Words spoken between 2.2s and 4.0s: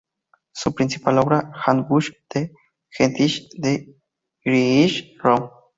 der Geschichte der